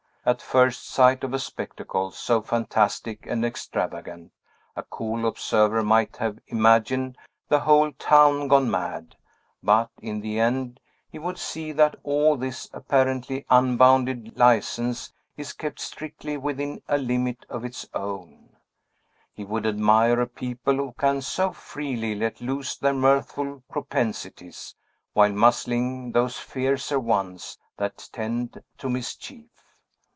At 0.23 0.39
first 0.39 0.87
sight 0.87 1.23
of 1.23 1.33
a 1.33 1.39
spectacle 1.39 2.11
so 2.11 2.43
fantastic 2.43 3.25
and 3.25 3.43
extravagant, 3.43 4.31
a 4.75 4.83
cool 4.83 5.25
observer 5.25 5.81
might 5.81 6.17
have 6.17 6.37
imagined 6.45 7.17
the 7.47 7.61
whole 7.61 7.91
town 7.93 8.47
gone 8.47 8.69
mad; 8.69 9.15
but, 9.63 9.89
in 9.99 10.21
the 10.21 10.39
end, 10.39 10.79
he 11.09 11.17
would 11.17 11.39
see 11.39 11.71
that 11.71 11.95
all 12.03 12.37
this 12.37 12.69
apparently 12.71 13.47
unbounded 13.49 14.37
license 14.37 15.11
is 15.37 15.53
kept 15.53 15.79
strictly 15.79 16.37
within 16.37 16.83
a 16.87 16.99
limit 16.99 17.43
of 17.49 17.65
its 17.65 17.87
own; 17.95 18.49
he 19.33 19.43
would 19.43 19.65
admire 19.65 20.21
a 20.21 20.27
people 20.27 20.75
who 20.75 20.91
can 20.99 21.21
so 21.23 21.51
freely 21.51 22.13
let 22.13 22.39
loose 22.39 22.75
their 22.77 22.93
mirthful 22.93 23.63
propensities, 23.71 24.75
while 25.13 25.33
muzzling 25.33 26.11
those 26.11 26.37
fiercer 26.37 26.99
ones 26.99 27.57
that 27.75 28.07
tend 28.13 28.61
to 28.77 28.87
mischief. 28.87 29.45